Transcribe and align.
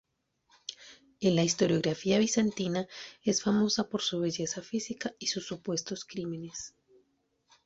En 1.19 1.35
la 1.35 1.43
historiografía 1.43 2.17
bizantina 2.17 2.87
es 3.21 3.43
famosa 3.43 3.87
por 3.87 4.01
su 4.01 4.19
belleza 4.19 4.63
física 4.63 5.11
y 5.19 5.27
sus 5.27 5.45
supuestos 5.45 6.05
crímenes. 6.05 6.73